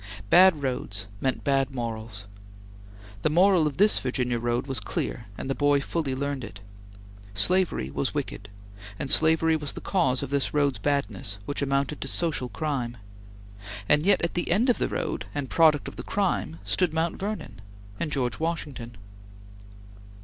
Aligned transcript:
Bad 0.31 0.63
roads 0.63 1.05
meant 1.19 1.43
bad 1.43 1.75
morals. 1.75 2.25
The 3.21 3.29
moral 3.29 3.67
of 3.67 3.77
this 3.77 3.99
Virginia 3.99 4.39
road 4.39 4.65
was 4.65 4.79
clear, 4.79 5.27
and 5.37 5.47
the 5.47 5.53
boy 5.53 5.79
fully 5.79 6.15
learned 6.15 6.43
it. 6.43 6.59
Slavery 7.35 7.91
was 7.91 8.11
wicked, 8.15 8.49
and 8.97 9.11
slavery 9.11 9.55
was 9.55 9.73
the 9.73 9.79
cause 9.79 10.23
of 10.23 10.31
this 10.31 10.55
road's 10.55 10.79
badness 10.79 11.37
which 11.45 11.61
amounted 11.61 12.01
to 12.01 12.07
social 12.07 12.49
crime 12.49 12.97
and 13.87 14.03
yet, 14.03 14.23
at 14.23 14.33
the 14.33 14.49
end 14.49 14.71
of 14.71 14.79
the 14.79 14.89
road 14.89 15.25
and 15.35 15.51
product 15.51 15.87
of 15.87 15.97
the 15.97 16.01
crime 16.03 16.57
stood 16.63 16.95
Mount 16.95 17.17
Vernon 17.19 17.61
and 17.99 18.11
George 18.11 18.39
Washington. 18.39 18.97